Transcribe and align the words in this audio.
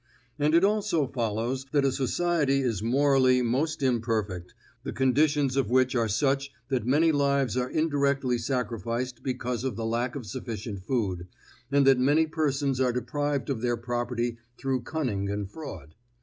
And 0.39 0.55
it 0.55 0.63
also 0.63 1.05
follows 1.05 1.65
that 1.73 1.85
a 1.85 1.91
society 1.91 2.61
is 2.61 2.81
morally 2.81 3.43
most 3.43 3.83
imperfect, 3.83 4.55
the 4.81 4.91
conditions 4.91 5.55
of 5.55 5.69
which 5.69 5.93
are 5.93 6.07
such 6.07 6.51
that 6.69 6.87
many 6.87 7.11
lives 7.11 7.55
are 7.55 7.69
indirectly 7.69 8.39
sacrificed 8.39 9.21
because 9.21 9.63
of 9.63 9.75
the 9.75 9.85
lack 9.85 10.15
of 10.15 10.25
sufficient 10.25 10.79
food, 10.81 11.27
and 11.71 11.85
that 11.85 11.99
many 11.99 12.25
persons 12.25 12.81
are 12.81 12.91
deprived 12.91 13.51
of 13.51 13.61
their 13.61 13.77
property 13.77 14.39
through 14.57 14.81
cunning 14.81 15.29
and 15.29 15.51
fraud. 15.51 15.93